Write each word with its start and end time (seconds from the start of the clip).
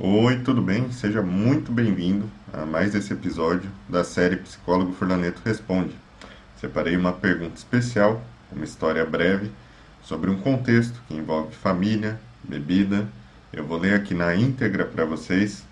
Oi, 0.00 0.38
tudo 0.44 0.62
bem? 0.62 0.92
Seja 0.92 1.20
muito 1.22 1.72
bem-vindo 1.72 2.30
a 2.52 2.64
mais 2.64 2.94
esse 2.94 3.12
episódio 3.12 3.68
da 3.88 4.04
série 4.04 4.36
Psicólogo 4.36 4.92
Furlaneto 4.92 5.42
Responde. 5.44 5.92
Separei 6.60 6.96
uma 6.96 7.12
pergunta 7.12 7.56
especial, 7.56 8.22
uma 8.52 8.64
história 8.64 9.04
breve, 9.04 9.50
sobre 10.00 10.30
um 10.30 10.38
contexto 10.40 11.02
que 11.08 11.14
envolve 11.14 11.52
família, 11.52 12.20
bebida. 12.44 13.08
Eu 13.52 13.66
vou 13.66 13.76
ler 13.76 13.94
aqui 13.94 14.14
na 14.14 14.36
íntegra 14.36 14.84
para 14.84 15.04
vocês 15.04 15.66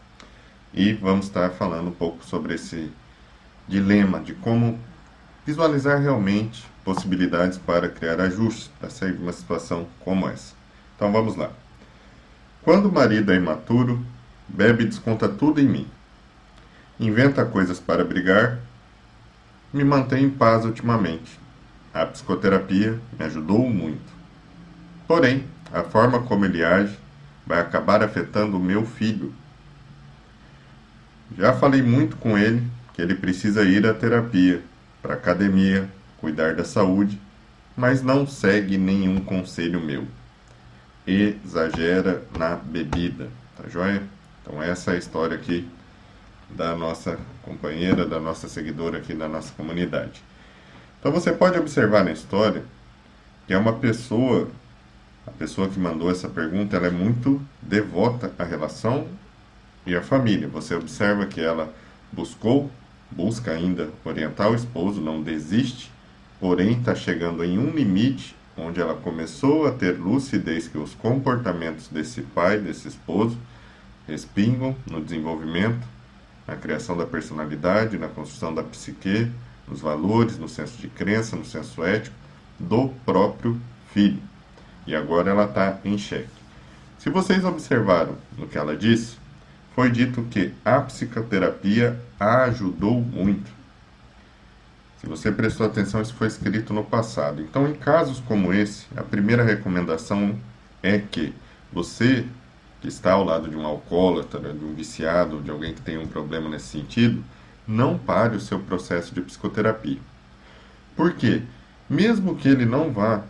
e 0.74 0.92
vamos 0.94 1.26
estar 1.26 1.50
falando 1.50 1.90
um 1.90 1.94
pouco 1.94 2.24
sobre 2.24 2.54
esse 2.54 2.90
dilema 3.68 4.18
de 4.18 4.34
como 4.34 4.76
visualizar 5.46 6.00
realmente 6.00 6.66
possibilidades 6.84 7.58
para 7.58 7.88
criar 7.88 8.20
ajustes 8.20 8.72
para 8.80 8.90
sair 8.90 9.12
de 9.12 9.22
uma 9.22 9.32
situação 9.32 9.86
como 10.00 10.28
essa. 10.28 10.52
Então 10.96 11.12
vamos 11.12 11.36
lá. 11.36 11.52
Quando 12.64 12.88
o 12.88 12.92
marido 12.92 13.30
é 13.30 13.36
imaturo, 13.36 14.04
bebe 14.48 14.84
e 14.84 14.86
desconta 14.86 15.28
tudo 15.28 15.60
em 15.60 15.68
mim. 15.68 15.86
Inventa 16.98 17.44
coisas 17.44 17.78
para 17.78 18.04
brigar, 18.04 18.58
me 19.72 19.84
mantém 19.84 20.24
em 20.24 20.30
paz 20.30 20.64
ultimamente. 20.64 21.38
A 21.92 22.06
psicoterapia 22.06 23.00
me 23.18 23.24
ajudou 23.24 23.68
muito. 23.68 24.12
Porém, 25.06 25.44
a 25.72 25.82
forma 25.82 26.22
como 26.22 26.44
ele 26.44 26.64
age 26.64 26.98
vai 27.46 27.60
acabar 27.60 28.02
afetando 28.02 28.56
o 28.56 28.60
meu 28.60 28.84
filho. 28.84 29.32
Já 31.36 31.52
falei 31.52 31.82
muito 31.82 32.16
com 32.16 32.36
ele 32.36 32.62
que 32.94 33.02
ele 33.02 33.14
precisa 33.14 33.62
ir 33.62 33.86
à 33.86 33.92
terapia, 33.92 34.62
para 35.02 35.14
academia, 35.14 35.88
cuidar 36.18 36.54
da 36.54 36.64
saúde, 36.64 37.20
mas 37.76 38.02
não 38.02 38.26
segue 38.26 38.78
nenhum 38.78 39.20
conselho 39.20 39.80
meu 39.80 40.06
exagera 41.06 42.24
na 42.36 42.56
bebida, 42.56 43.28
tá 43.56 43.68
joia? 43.68 44.02
Então 44.46 44.62
essa 44.62 44.92
é 44.92 44.94
a 44.94 44.98
história 44.98 45.36
aqui 45.36 45.68
da 46.48 46.76
nossa 46.76 47.18
companheira, 47.42 48.06
da 48.06 48.20
nossa 48.20 48.48
seguidora 48.48 48.98
aqui 48.98 49.12
da 49.12 49.28
nossa 49.28 49.52
comunidade. 49.54 50.22
Então 51.00 51.10
você 51.10 51.32
pode 51.32 51.58
observar 51.58 52.04
na 52.04 52.12
história 52.12 52.62
que 53.46 53.52
é 53.52 53.58
uma 53.58 53.72
pessoa, 53.72 54.48
a 55.26 55.30
pessoa 55.32 55.68
que 55.68 55.78
mandou 55.78 56.10
essa 56.10 56.28
pergunta, 56.28 56.76
ela 56.76 56.86
é 56.86 56.90
muito 56.90 57.40
devota 57.60 58.32
à 58.38 58.44
relação 58.44 59.08
e 59.84 59.96
à 59.96 60.02
família. 60.02 60.48
Você 60.48 60.74
observa 60.74 61.26
que 61.26 61.40
ela 61.40 61.72
buscou, 62.12 62.70
busca 63.10 63.50
ainda 63.50 63.90
orientar 64.04 64.50
o 64.50 64.54
esposo, 64.54 65.00
não 65.00 65.22
desiste, 65.22 65.92
porém 66.40 66.72
está 66.72 66.94
chegando 66.94 67.44
em 67.44 67.58
um 67.58 67.70
limite 67.70 68.36
onde 68.56 68.80
ela 68.80 68.94
começou 68.94 69.66
a 69.66 69.72
ter 69.72 69.98
lucidez 69.98 70.66
que 70.66 70.78
os 70.78 70.94
comportamentos 70.94 71.88
desse 71.88 72.22
pai, 72.22 72.58
desse 72.58 72.88
esposo, 72.88 73.36
respingam 74.06 74.76
no 74.90 75.02
desenvolvimento, 75.02 75.86
na 76.46 76.56
criação 76.56 76.96
da 76.96 77.04
personalidade, 77.04 77.98
na 77.98 78.08
construção 78.08 78.54
da 78.54 78.62
psique, 78.62 79.30
nos 79.66 79.80
valores, 79.80 80.38
no 80.38 80.48
senso 80.48 80.78
de 80.78 80.88
crença, 80.88 81.36
no 81.36 81.44
senso 81.44 81.84
ético 81.84 82.14
do 82.58 82.88
próprio 83.04 83.60
filho. 83.92 84.22
E 84.86 84.94
agora 84.94 85.30
ela 85.30 85.44
está 85.44 85.78
em 85.84 85.98
xeque. 85.98 86.28
Se 86.98 87.10
vocês 87.10 87.44
observaram 87.44 88.16
no 88.38 88.46
que 88.46 88.56
ela 88.56 88.76
disse, 88.76 89.16
foi 89.74 89.90
dito 89.90 90.22
que 90.30 90.54
a 90.64 90.80
psicoterapia 90.80 92.00
a 92.18 92.44
ajudou 92.44 93.00
muito. 93.00 93.50
Se 95.00 95.06
você 95.06 95.30
prestou 95.30 95.66
atenção, 95.66 96.00
isso 96.00 96.14
foi 96.14 96.28
escrito 96.28 96.72
no 96.72 96.82
passado. 96.82 97.42
Então, 97.42 97.68
em 97.68 97.74
casos 97.74 98.20
como 98.20 98.52
esse, 98.52 98.86
a 98.96 99.02
primeira 99.02 99.44
recomendação 99.44 100.38
é 100.82 100.98
que 100.98 101.34
você 101.72 102.24
que 102.80 102.88
está 102.88 103.12
ao 103.12 103.24
lado 103.24 103.48
de 103.48 103.56
um 103.56 103.66
alcoólatra, 103.66 104.52
de 104.52 104.64
um 104.64 104.74
viciado, 104.74 105.40
de 105.40 105.50
alguém 105.50 105.74
que 105.74 105.80
tem 105.80 105.98
um 105.98 106.06
problema 106.06 106.48
nesse 106.48 106.66
sentido, 106.66 107.24
não 107.66 107.98
pare 107.98 108.36
o 108.36 108.40
seu 108.40 108.60
processo 108.60 109.14
de 109.14 109.20
psicoterapia. 109.20 109.98
Por 110.94 111.12
quê? 111.14 111.42
Mesmo 111.88 112.36
que 112.36 112.48
ele 112.48 112.64
não 112.64 112.92
vá 112.92 113.22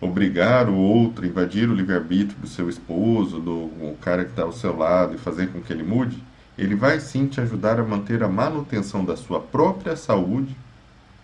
obrigar 0.00 0.68
o 0.68 0.76
outro 0.76 1.24
a 1.24 1.28
invadir 1.28 1.68
o 1.68 1.74
livre-arbítrio 1.74 2.38
do 2.38 2.46
seu 2.46 2.68
esposo, 2.68 3.40
do 3.40 3.96
cara 4.00 4.24
que 4.24 4.30
está 4.30 4.42
ao 4.42 4.52
seu 4.52 4.76
lado 4.76 5.14
e 5.14 5.18
fazer 5.18 5.48
com 5.52 5.60
que 5.60 5.72
ele 5.72 5.82
mude, 5.82 6.22
ele 6.56 6.74
vai 6.74 7.00
sim 7.00 7.26
te 7.26 7.40
ajudar 7.40 7.78
a 7.78 7.84
manter 7.84 8.22
a 8.22 8.28
manutenção 8.28 9.04
da 9.04 9.16
sua 9.16 9.40
própria 9.40 9.96
saúde, 9.96 10.56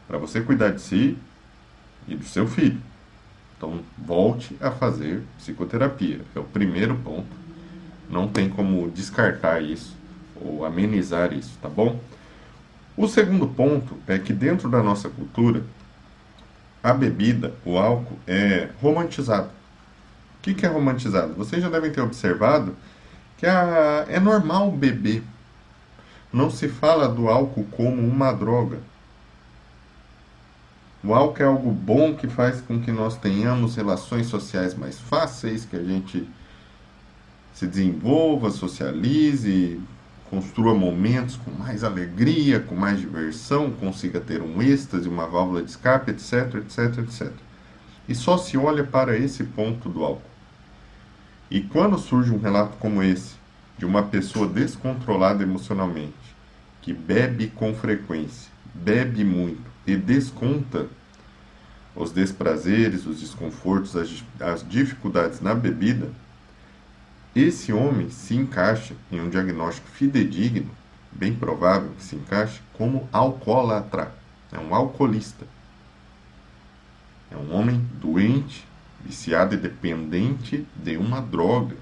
para 0.07 0.19
você 0.19 0.41
cuidar 0.41 0.71
de 0.71 0.81
si 0.81 1.17
e 2.07 2.15
do 2.15 2.25
seu 2.25 2.47
filho. 2.47 2.81
Então, 3.57 3.81
volte 3.99 4.57
a 4.61 4.71
fazer 4.71 5.23
psicoterapia. 5.39 6.21
É 6.35 6.39
o 6.39 6.45
primeiro 6.45 6.97
ponto. 6.97 7.27
Não 8.09 8.29
tem 8.29 8.49
como 8.49 8.91
descartar 8.91 9.61
isso 9.63 9.97
ou 10.41 10.65
amenizar 10.65 11.33
isso, 11.33 11.57
tá 11.63 11.69
bom? 11.69 11.99
O 12.97 13.09
segundo 13.09 13.47
ponto 13.47 13.97
é 14.07 14.19
que 14.19 14.33
dentro 14.33 14.69
da 14.69 14.83
nossa 14.83 15.09
cultura, 15.09 15.63
a 16.83 16.93
bebida, 16.93 17.53
o 17.65 17.79
álcool, 17.79 18.19
é 18.27 18.69
romantizado. 18.81 19.49
O 19.49 20.43
que, 20.43 20.55
que 20.55 20.67
é 20.67 20.69
romantizado? 20.69 21.35
Vocês 21.35 21.63
já 21.63 21.69
devem 21.69 21.91
ter 21.91 22.03
observado 22.03 22.77
que 23.37 23.47
a, 23.47 24.05
é 24.09 24.21
normal 24.21 24.71
beber. 24.71 25.23
Não 26.33 26.51
se 26.51 26.69
fala 26.69 27.09
do 27.09 27.29
álcool 27.29 27.67
como 27.73 28.01
uma 28.03 28.33
droga. 28.33 28.79
O 31.07 31.13
álcool 31.13 31.43
é 31.43 31.45
algo 31.45 31.71
bom 31.71 32.15
que 32.15 32.27
faz 32.27 32.63
com 32.63 32.81
que 32.81 32.91
nós 32.91 33.19
tenhamos 33.19 33.77
relações 33.77 34.27
sociais 34.27 34.75
mais 34.75 34.99
fáceis, 34.99 35.67
que 35.67 35.77
a 35.77 35.85
gente 35.85 36.27
se 37.53 37.67
desenvolva, 37.67 38.51
socialize, 38.51 39.79
construa 40.31 40.75
momentos 40.75 41.37
com 41.37 41.51
mais 41.51 41.85
alegria, 41.85 42.59
com 42.59 42.75
mais 42.75 42.99
diversão, 42.99 43.71
consiga 43.71 44.19
ter 44.19 44.41
um 44.41 44.63
êxtase, 44.63 45.07
uma 45.07 45.27
válvula 45.27 45.63
de 45.63 45.69
escape, 45.69 46.11
etc, 46.11 46.55
etc, 46.55 46.99
etc. 47.01 47.33
E 48.09 48.15
só 48.15 48.39
se 48.39 48.57
olha 48.57 48.83
para 48.83 49.15
esse 49.15 49.45
ponto 49.45 49.91
do 49.91 50.03
álcool. 50.03 50.23
E 51.51 51.61
quando 51.61 51.99
surge 51.99 52.33
um 52.33 52.41
relato 52.41 52.79
como 52.79 53.03
esse, 53.03 53.35
de 53.77 53.85
uma 53.85 54.05
pessoa 54.05 54.49
descontrolada 54.49 55.43
emocionalmente, 55.43 56.15
que 56.81 56.95
bebe 56.95 57.49
com 57.49 57.75
frequência, 57.75 58.51
bebe 58.75 59.23
muito 59.23 59.74
e 59.87 59.97
desconta 59.97 60.87
os 61.95 62.11
desprazeres, 62.11 63.07
os 63.07 63.21
desconfortos, 63.21 63.95
as, 63.97 64.25
as 64.41 64.69
dificuldades 64.69 65.41
na 65.41 65.55
bebida, 65.55 66.11
esse 67.35 67.73
homem 67.73 68.11
se 68.11 68.37
encaixa 68.37 68.95
em 69.11 69.21
um 69.21 69.29
diagnóstico 69.29 69.89
fidedigno, 69.89 70.71
bem 71.11 71.35
provável 71.35 71.91
que 71.97 72.03
se 72.03 72.17
encaixe, 72.17 72.61
como 72.73 73.09
alcoólatra. 73.13 74.15
É 74.53 74.59
um 74.59 74.73
alcoolista. 74.73 75.45
É 77.31 77.37
um 77.37 77.53
homem 77.53 77.85
doente, 78.01 78.65
viciado 79.05 79.55
e 79.55 79.59
dependente 79.59 80.65
de 80.77 80.97
uma 80.97 81.21
droga. 81.21 81.77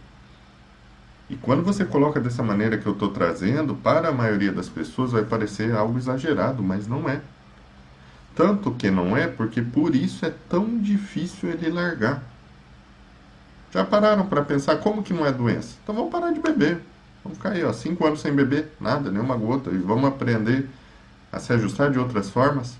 E 1.28 1.36
quando 1.36 1.62
você 1.62 1.84
coloca 1.84 2.18
dessa 2.18 2.42
maneira 2.42 2.78
que 2.78 2.86
eu 2.86 2.92
estou 2.92 3.10
trazendo, 3.10 3.74
para 3.74 4.08
a 4.08 4.12
maioria 4.12 4.52
das 4.52 4.68
pessoas 4.68 5.12
vai 5.12 5.24
parecer 5.24 5.74
algo 5.74 5.98
exagerado, 5.98 6.62
mas 6.62 6.86
não 6.86 7.08
é. 7.08 7.20
Tanto 8.34 8.72
que 8.72 8.90
não 8.90 9.16
é, 9.16 9.26
porque 9.26 9.60
por 9.60 9.94
isso 9.94 10.24
é 10.24 10.32
tão 10.48 10.78
difícil 10.78 11.50
ele 11.50 11.70
largar. 11.70 12.22
Já 13.72 13.84
pararam 13.84 14.26
para 14.26 14.42
pensar 14.42 14.76
como 14.76 15.02
que 15.02 15.12
não 15.12 15.26
é 15.26 15.32
doença? 15.32 15.76
Então 15.82 15.94
vamos 15.94 16.10
parar 16.10 16.30
de 16.30 16.40
beber. 16.40 16.80
Vamos 17.22 17.38
ficar 17.38 17.50
aí, 17.50 17.64
ó, 17.64 17.72
cinco 17.72 18.06
anos 18.06 18.20
sem 18.20 18.32
beber, 18.32 18.72
nada, 18.80 19.10
nenhuma 19.10 19.36
gota. 19.36 19.70
E 19.70 19.78
vamos 19.78 20.04
aprender 20.06 20.68
a 21.30 21.38
se 21.38 21.52
ajustar 21.52 21.90
de 21.90 21.98
outras 21.98 22.30
formas. 22.30 22.76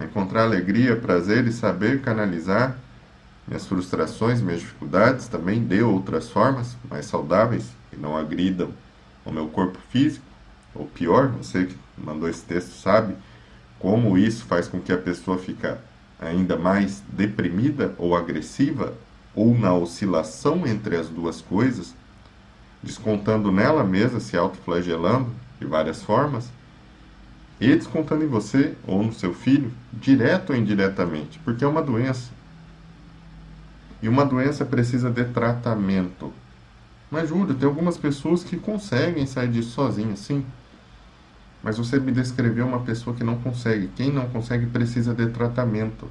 Encontrar 0.00 0.42
alegria, 0.42 0.96
prazer 0.96 1.46
e 1.46 1.52
saber 1.52 2.00
canalizar 2.02 2.76
minhas 3.46 3.66
frustrações, 3.66 4.40
minhas 4.40 4.60
dificuldades 4.60 5.28
também 5.28 5.64
de 5.64 5.82
outras 5.82 6.28
formas 6.28 6.76
mais 6.90 7.06
saudáveis 7.06 7.66
que 7.90 7.96
não 7.96 8.16
agridam 8.16 8.70
o 9.24 9.30
meu 9.30 9.48
corpo 9.48 9.78
físico. 9.90 10.24
Ou 10.74 10.86
pior, 10.86 11.28
você 11.28 11.66
que 11.66 11.76
mandou 11.96 12.28
esse 12.28 12.42
texto 12.42 12.72
sabe 12.72 13.14
como 13.84 14.16
isso 14.16 14.46
faz 14.46 14.66
com 14.66 14.80
que 14.80 14.90
a 14.90 14.96
pessoa 14.96 15.36
fique 15.36 15.70
ainda 16.18 16.56
mais 16.56 17.02
deprimida 17.06 17.94
ou 17.98 18.16
agressiva 18.16 18.94
ou 19.34 19.54
na 19.54 19.74
oscilação 19.74 20.66
entre 20.66 20.96
as 20.96 21.10
duas 21.10 21.42
coisas, 21.42 21.94
descontando 22.82 23.52
nela 23.52 23.84
mesma, 23.84 24.20
se 24.20 24.38
autoflagelando 24.38 25.30
de 25.60 25.66
várias 25.66 26.02
formas, 26.02 26.48
e 27.60 27.76
descontando 27.76 28.24
em 28.24 28.26
você 28.26 28.74
ou 28.86 29.02
no 29.02 29.12
seu 29.12 29.34
filho, 29.34 29.70
direto 29.92 30.54
ou 30.54 30.56
indiretamente, 30.56 31.38
porque 31.40 31.62
é 31.62 31.68
uma 31.68 31.82
doença. 31.82 32.30
E 34.00 34.08
uma 34.08 34.24
doença 34.24 34.64
precisa 34.64 35.10
de 35.10 35.24
tratamento. 35.24 36.32
Mas, 37.10 37.28
Júlio, 37.28 37.54
tem 37.54 37.68
algumas 37.68 37.98
pessoas 37.98 38.42
que 38.42 38.56
conseguem 38.56 39.26
sair 39.26 39.50
disso 39.50 39.72
sozinhas, 39.72 40.20
sim. 40.20 40.42
Mas 41.64 41.78
você 41.78 41.98
me 41.98 42.12
descreveu 42.12 42.66
uma 42.66 42.80
pessoa 42.80 43.16
que 43.16 43.24
não 43.24 43.40
consegue. 43.40 43.88
Quem 43.96 44.12
não 44.12 44.28
consegue 44.28 44.66
precisa 44.66 45.14
de 45.14 45.28
tratamento. 45.28 46.10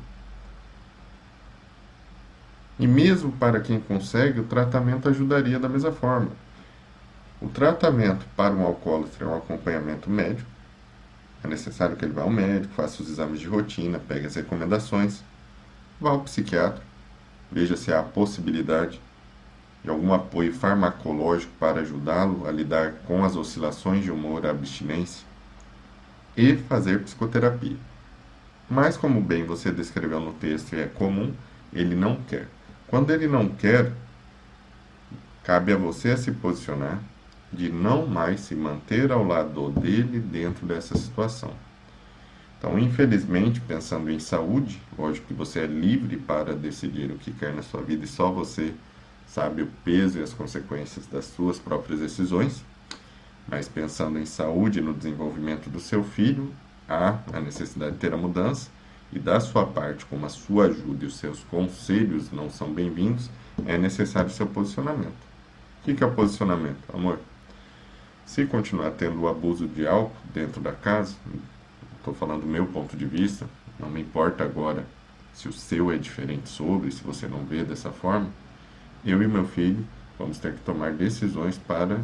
E 2.80 2.88
mesmo 2.88 3.32
para 3.34 3.60
quem 3.60 3.80
consegue, 3.80 4.40
o 4.40 4.46
tratamento 4.46 5.08
ajudaria 5.08 5.60
da 5.60 5.70
mesma 5.70 5.92
forma. 5.92 6.32
O 7.40 7.48
tratamento 7.48 8.26
para 8.36 8.52
um 8.52 8.66
alcoólatra 8.66 9.26
é 9.26 9.28
um 9.28 9.38
acompanhamento 9.38 10.10
médico. 10.10 10.50
É 11.44 11.48
necessário 11.48 11.96
que 11.96 12.04
ele 12.04 12.14
vá 12.14 12.24
ao 12.24 12.32
médico, 12.32 12.74
faça 12.74 13.04
os 13.04 13.10
exames 13.10 13.40
de 13.40 13.46
rotina, 13.46 14.00
pegue 14.00 14.26
as 14.26 14.34
recomendações, 14.34 15.22
vá 16.02 16.10
ao 16.10 16.22
psiquiatra, 16.22 16.82
veja 17.52 17.78
se 17.78 17.94
há 17.94 18.00
a 18.00 18.04
possibilidade 18.04 19.00
de 19.84 19.90
algum 19.90 20.14
apoio 20.14 20.54
farmacológico 20.54 21.52
para 21.60 21.82
ajudá-lo 21.82 22.48
a 22.48 22.52
lidar 22.52 22.94
com 23.06 23.24
as 23.24 23.36
oscilações 23.36 24.04
de 24.04 24.10
humor, 24.10 24.46
a 24.46 24.50
abstinência 24.50 25.33
e 26.36 26.56
fazer 26.56 27.04
psicoterapia. 27.04 27.78
Mas, 28.70 28.98
como 28.98 29.22
bem 29.22 29.46
você 29.46 29.72
descreveu 29.72 30.20
no 30.20 30.34
texto 30.34 30.74
e 30.74 30.80
é 30.80 30.88
comum, 30.88 31.34
ele 31.72 31.96
não 31.96 32.16
quer. 32.28 32.48
Quando 32.88 33.12
ele 33.12 33.28
não 33.28 33.50
quer, 33.50 33.92
cabe 35.44 35.74
a 35.74 35.78
você 35.78 36.16
se 36.16 36.32
posicionar 36.32 37.00
de 37.52 37.70
não 37.70 38.08
mais 38.08 38.40
se 38.42 38.56
manter 38.56 39.12
ao 39.12 39.24
lado 39.24 39.70
dele 39.72 40.20
dentro 40.20 40.66
dessa 40.66 40.98
situação. 40.98 41.54
Então, 42.58 42.80
infelizmente, 42.80 43.60
pensando 43.60 44.10
em 44.10 44.20
saúde, 44.20 44.82
lógico 44.98 45.28
que 45.28 45.34
você 45.34 45.60
é 45.60 45.68
livre 45.68 46.18
para 46.18 46.56
decidir 46.56 47.12
o 47.12 47.18
que 47.18 47.32
quer 47.32 47.54
na 47.54 47.62
sua 47.62 47.82
vida 47.82 48.06
e 48.06 48.08
só 48.08 48.32
você 48.32 48.74
sabe 49.28 49.64
o 49.64 49.68
peso 49.84 50.20
e 50.20 50.24
as 50.24 50.34
consequências 50.34 51.06
das 51.08 51.26
suas 51.26 51.60
próprias 51.60 52.00
decisões. 52.00 52.64
Mas 53.48 53.68
pensando 53.68 54.18
em 54.20 54.26
saúde 54.26 54.80
e 54.80 54.82
no 54.82 54.94
desenvolvimento 54.94 55.70
do 55.70 55.80
seu 55.80 56.04
filho, 56.04 56.54
há 56.88 57.20
a 57.32 57.40
necessidade 57.40 57.94
de 57.94 57.98
ter 58.00 58.14
a 58.14 58.18
mudança 58.18 58.70
e 59.12 59.20
da 59.20 59.40
sua 59.40 59.66
parte, 59.66 60.06
como 60.06 60.26
a 60.26 60.30
sua 60.30 60.66
ajuda 60.66 61.04
e 61.04 61.08
os 61.08 61.18
seus 61.18 61.44
conselhos 61.44 62.32
não 62.32 62.50
são 62.50 62.74
bem-vindos, 62.74 63.30
é 63.66 63.78
necessário 63.78 64.30
seu 64.30 64.48
posicionamento. 64.48 65.14
O 65.82 65.94
que 65.94 66.04
é 66.04 66.08
o 66.08 66.14
posicionamento, 66.14 66.84
amor? 66.94 67.20
Se 68.26 68.46
continuar 68.46 68.92
tendo 68.92 69.22
o 69.22 69.28
abuso 69.28 69.68
de 69.68 69.86
álcool 69.86 70.16
dentro 70.34 70.62
da 70.62 70.72
casa, 70.72 71.16
estou 71.98 72.14
falando 72.14 72.42
do 72.42 72.48
meu 72.48 72.66
ponto 72.66 72.96
de 72.96 73.06
vista, 73.06 73.46
não 73.80 73.90
me 73.90 74.02
importa 74.02 74.44
agora 74.44 74.86
se 75.34 75.48
o 75.48 75.54
seu 75.54 75.92
é 75.92 75.98
diferente 75.98 76.48
sobre, 76.50 76.92
se 76.92 77.04
você 77.04 77.28
não 77.28 77.44
vê 77.44 77.64
dessa 77.64 77.92
forma, 77.92 78.30
eu 79.06 79.22
e 79.22 79.28
meu 79.28 79.46
filho 79.46 79.86
vamos 80.18 80.38
ter 80.38 80.54
que 80.54 80.62
tomar 80.62 80.94
decisões 80.94 81.58
para 81.58 82.00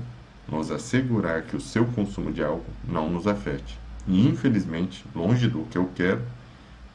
nos 0.51 0.71
assegurar 0.71 1.43
que 1.43 1.55
o 1.55 1.61
seu 1.61 1.85
consumo 1.85 2.31
de 2.31 2.43
álcool 2.43 2.73
não 2.83 3.09
nos 3.09 3.27
afete. 3.27 3.79
E 4.07 4.27
infelizmente, 4.27 5.05
longe 5.15 5.47
do 5.47 5.63
que 5.65 5.77
eu 5.77 5.89
quero, 5.95 6.21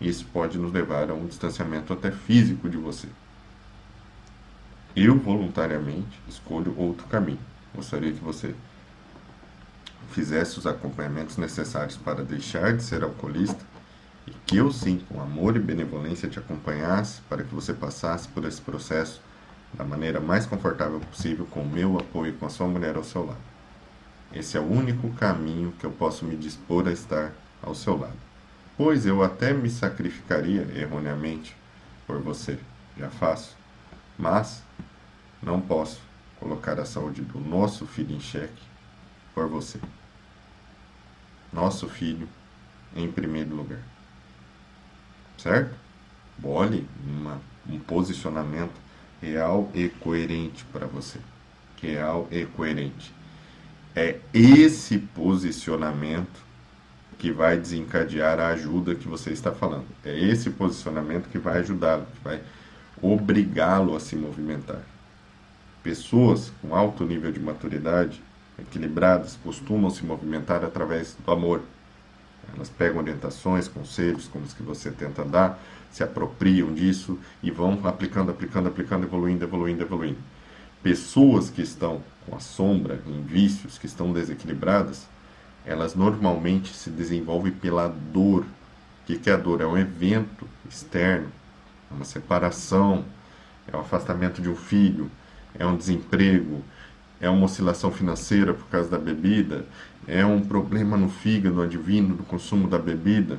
isso 0.00 0.26
pode 0.32 0.58
nos 0.58 0.72
levar 0.72 1.10
a 1.10 1.14
um 1.14 1.26
distanciamento 1.26 1.92
até 1.92 2.10
físico 2.10 2.68
de 2.68 2.76
você. 2.76 3.08
Eu 4.96 5.18
voluntariamente 5.18 6.20
escolho 6.28 6.74
outro 6.78 7.06
caminho. 7.06 7.38
Gostaria 7.74 8.12
que 8.12 8.22
você 8.22 8.54
fizesse 10.10 10.58
os 10.58 10.66
acompanhamentos 10.66 11.36
necessários 11.36 11.96
para 11.96 12.22
deixar 12.22 12.76
de 12.76 12.82
ser 12.82 13.02
alcoolista 13.02 13.60
e 14.26 14.30
que 14.46 14.56
eu 14.56 14.70
sim, 14.72 15.00
com 15.08 15.20
amor 15.20 15.56
e 15.56 15.58
benevolência, 15.58 16.28
te 16.28 16.38
acompanhasse 16.38 17.20
para 17.28 17.42
que 17.42 17.54
você 17.54 17.74
passasse 17.74 18.28
por 18.28 18.44
esse 18.44 18.60
processo 18.60 19.20
da 19.76 19.84
maneira 19.84 20.20
mais 20.20 20.46
confortável 20.46 21.00
possível, 21.00 21.46
com 21.46 21.60
o 21.60 21.68
meu 21.68 21.98
apoio 21.98 22.32
e 22.32 22.36
com 22.36 22.46
a 22.46 22.50
sua 22.50 22.66
mulher 22.66 22.96
ao 22.96 23.04
seu 23.04 23.26
lado. 23.26 23.54
Esse 24.32 24.56
é 24.56 24.60
o 24.60 24.70
único 24.70 25.10
caminho 25.14 25.72
que 25.72 25.84
eu 25.84 25.90
posso 25.90 26.24
me 26.24 26.36
dispor 26.36 26.88
a 26.88 26.92
estar 26.92 27.32
ao 27.62 27.74
seu 27.74 27.96
lado. 27.96 28.16
Pois 28.76 29.06
eu 29.06 29.22
até 29.22 29.52
me 29.52 29.70
sacrificaria 29.70 30.66
erroneamente 30.74 31.56
por 32.06 32.20
você, 32.20 32.58
já 32.98 33.08
faço, 33.10 33.56
mas 34.18 34.62
não 35.42 35.60
posso 35.60 36.00
colocar 36.40 36.78
a 36.78 36.84
saúde 36.84 37.22
do 37.22 37.38
nosso 37.38 37.86
filho 37.86 38.14
em 38.14 38.20
xeque 38.20 38.62
por 39.34 39.48
você. 39.48 39.78
Nosso 41.52 41.88
filho 41.88 42.28
em 42.94 43.10
primeiro 43.10 43.54
lugar. 43.54 43.80
Certo? 45.38 45.76
Bole 46.36 46.88
uma, 47.06 47.40
um 47.68 47.78
posicionamento 47.78 48.83
real 49.24 49.70
e 49.74 49.88
coerente 49.88 50.64
para 50.72 50.86
você. 50.86 51.18
Real 51.80 52.28
e 52.30 52.44
coerente. 52.44 53.12
É 53.96 54.18
esse 54.32 54.98
posicionamento 54.98 56.42
que 57.18 57.30
vai 57.32 57.56
desencadear 57.56 58.38
a 58.40 58.48
ajuda 58.48 58.94
que 58.94 59.08
você 59.08 59.30
está 59.30 59.52
falando. 59.52 59.86
É 60.04 60.18
esse 60.18 60.50
posicionamento 60.50 61.28
que 61.28 61.38
vai 61.38 61.58
ajudá-lo, 61.58 62.06
que 62.06 62.24
vai 62.24 62.40
obrigá-lo 63.00 63.94
a 63.94 64.00
se 64.00 64.16
movimentar. 64.16 64.82
Pessoas 65.82 66.52
com 66.60 66.74
alto 66.74 67.04
nível 67.04 67.30
de 67.30 67.40
maturidade, 67.40 68.22
equilibradas, 68.58 69.38
costumam 69.42 69.90
se 69.90 70.04
movimentar 70.04 70.64
através 70.64 71.16
do 71.24 71.30
amor. 71.30 71.62
Elas 72.54 72.68
pegam 72.68 72.98
orientações, 72.98 73.68
conselhos, 73.68 74.28
como 74.28 74.44
os 74.44 74.52
que 74.52 74.62
você 74.62 74.90
tenta 74.90 75.24
dar, 75.24 75.60
se 75.90 76.02
apropriam 76.02 76.72
disso 76.72 77.18
e 77.42 77.50
vão 77.50 77.80
aplicando, 77.84 78.30
aplicando, 78.30 78.68
aplicando, 78.68 79.04
evoluindo, 79.04 79.44
evoluindo, 79.44 79.82
evoluindo. 79.82 80.18
Pessoas 80.82 81.50
que 81.50 81.62
estão 81.62 82.02
com 82.26 82.36
a 82.36 82.40
sombra, 82.40 83.00
em 83.06 83.22
vícios, 83.22 83.78
que 83.78 83.86
estão 83.86 84.12
desequilibradas, 84.12 85.06
elas 85.64 85.94
normalmente 85.94 86.74
se 86.74 86.90
desenvolvem 86.90 87.52
pela 87.52 87.88
dor. 87.88 88.42
O 88.42 89.04
que 89.06 89.28
é 89.28 89.32
a 89.32 89.36
dor? 89.36 89.60
É 89.60 89.66
um 89.66 89.76
evento 89.76 90.46
externo, 90.68 91.28
é 91.90 91.94
uma 91.94 92.04
separação, 92.04 93.04
é 93.70 93.76
o 93.76 93.80
afastamento 93.80 94.40
de 94.42 94.48
um 94.48 94.56
filho, 94.56 95.10
é 95.58 95.66
um 95.66 95.76
desemprego, 95.76 96.62
é 97.24 97.30
uma 97.30 97.46
oscilação 97.46 97.90
financeira 97.90 98.52
por 98.52 98.66
causa 98.66 98.88
da 98.88 98.98
bebida, 98.98 99.64
é 100.06 100.24
um 100.24 100.40
problema 100.40 100.96
no 100.96 101.08
fígado 101.08 101.62
advindo 101.62 102.14
do 102.14 102.22
consumo 102.22 102.68
da 102.68 102.78
bebida 102.78 103.38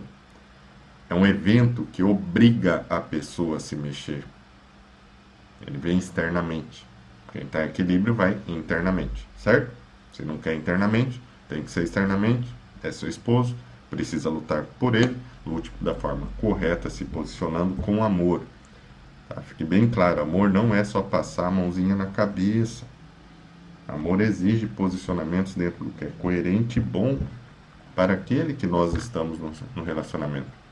é 1.09 1.13
um 1.13 1.25
evento 1.25 1.87
que 1.93 2.01
obriga 2.01 2.85
a 2.89 2.99
pessoa 2.99 3.57
a 3.57 3.59
se 3.59 3.75
mexer. 3.75 4.23
Ele 5.65 5.77
vem 5.77 5.97
externamente. 5.97 6.85
Quem 7.31 7.43
está 7.43 7.63
em 7.63 7.69
equilíbrio 7.69 8.13
vai 8.13 8.37
internamente, 8.47 9.27
certo? 9.37 9.71
Se 10.11 10.23
não 10.23 10.37
quer 10.37 10.55
internamente, 10.55 11.21
tem 11.47 11.61
que 11.61 11.69
ser 11.69 11.83
externamente. 11.83 12.47
É 12.81 12.91
seu 12.91 13.09
esposo, 13.09 13.55
precisa 13.89 14.29
lutar 14.29 14.63
por 14.79 14.95
ele, 14.95 15.17
lute 15.45 15.71
da 15.81 15.93
forma 15.93 16.27
correta, 16.39 16.89
se 16.89 17.03
posicionando 17.03 17.75
com 17.81 18.03
amor. 18.03 18.41
Tá? 19.27 19.41
Fique 19.41 19.63
bem 19.63 19.89
claro: 19.89 20.21
amor 20.21 20.49
não 20.49 20.73
é 20.73 20.83
só 20.83 21.01
passar 21.01 21.47
a 21.47 21.51
mãozinha 21.51 21.95
na 21.95 22.07
cabeça. 22.07 22.85
Amor 23.87 24.21
exige 24.21 24.67
posicionamentos 24.67 25.53
dentro 25.53 25.85
do 25.85 25.91
que 25.91 26.05
é 26.05 26.11
coerente 26.19 26.79
e 26.79 26.81
bom 26.81 27.19
para 27.95 28.13
aquele 28.13 28.53
que 28.53 28.67
nós 28.67 28.93
estamos 28.93 29.39
no 29.75 29.83
relacionamento 29.83 30.65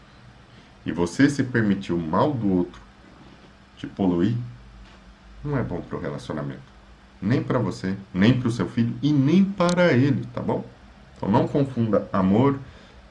e 0.86 0.92
você 0.92 1.30
se 1.30 1.44
permitir 1.44 1.94
o 1.94 1.98
mal 1.98 2.34
do 2.34 2.50
outro 2.50 2.82
te 3.78 3.88
poluir, 3.88 4.36
não 5.44 5.58
é 5.58 5.64
bom 5.64 5.82
para 5.82 5.98
o 5.98 6.02
relacionamento. 6.02 6.62
Nem 7.22 7.42
para 7.42 7.58
você, 7.58 7.96
nem 8.14 8.38
para 8.38 8.50
o 8.50 8.52
seu 8.52 8.68
filho 8.68 8.94
e 9.02 9.12
nem 9.12 9.44
para 9.44 9.94
ele, 9.94 10.26
tá 10.34 10.42
bom? 10.42 10.66
Então 11.16 11.30
não 11.30 11.48
confunda 11.48 12.08
amor 12.12 12.60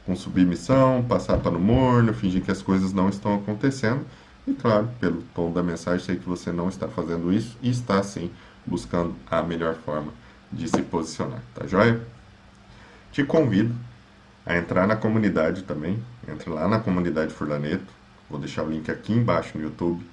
com 0.05 0.15
submissão, 0.15 1.05
passar 1.09 1.39
para 1.39 1.57
o 1.57 1.61
morno, 1.61 2.13
fingir 2.13 2.43
que 2.43 2.51
as 2.51 2.61
coisas 2.61 2.93
não 2.93 3.09
estão 3.09 3.35
acontecendo. 3.35 4.05
E 4.47 4.53
claro, 4.53 4.89
pelo 5.01 5.23
tom 5.35 5.53
da 5.53 5.63
mensagem, 5.63 6.05
sei 6.05 6.17
que 6.17 6.29
você 6.29 6.53
não 6.53 6.69
está 6.69 6.89
fazendo 6.89 7.33
isso 7.33 7.57
e 7.63 7.71
está 7.71 8.03
sim 8.03 8.31
buscando 8.67 9.15
a 9.31 9.43
melhor 9.43 9.75
forma 9.75 10.13
de 10.51 10.69
se 10.69 10.83
posicionar, 10.83 11.41
tá 11.55 11.67
joia? 11.67 12.01
Te 13.11 13.25
convido 13.25 13.75
a 14.45 14.57
entrar 14.57 14.87
na 14.87 14.97
comunidade 14.97 15.63
também. 15.63 16.03
Entre 16.29 16.51
lá 16.51 16.69
na 16.69 16.81
comunidade 16.81 17.33
Furlaneto. 17.33 17.93
Vou 18.29 18.39
deixar 18.39 18.63
o 18.63 18.71
link 18.71 18.91
aqui 18.91 19.13
embaixo 19.13 19.57
no 19.57 19.65
YouTube 19.65 20.05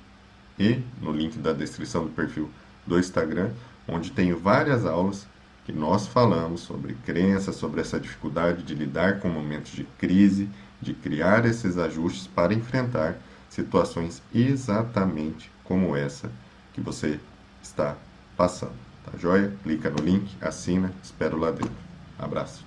e 0.57 0.81
no 1.01 1.11
link 1.11 1.37
da 1.39 1.53
descrição 1.53 2.03
do 2.03 2.09
perfil 2.09 2.49
do 2.85 2.99
Instagram, 2.99 3.51
onde 3.87 4.11
tenho 4.11 4.37
várias 4.37 4.85
aulas 4.85 5.25
que 5.65 5.71
nós 5.71 6.07
falamos 6.07 6.61
sobre 6.61 6.95
crenças, 7.05 7.55
sobre 7.55 7.79
essa 7.79 7.99
dificuldade 7.99 8.63
de 8.63 8.73
lidar 8.73 9.19
com 9.19 9.29
momentos 9.29 9.71
de 9.71 9.83
crise, 9.97 10.49
de 10.81 10.93
criar 10.93 11.45
esses 11.45 11.77
ajustes 11.77 12.27
para 12.27 12.53
enfrentar 12.53 13.15
situações 13.49 14.21
exatamente 14.33 15.51
como 15.63 15.95
essa 15.95 16.29
que 16.73 16.81
você 16.81 17.19
está 17.61 17.95
passando. 18.39 18.71
Tá 19.03 19.17
joia? 19.17 19.53
Clica 19.63 19.89
no 19.89 20.01
link, 20.01 20.25
assina, 20.39 20.93
espero 21.03 21.37
lá 21.37 21.51
dentro. 21.51 21.75
Abraço. 22.17 22.57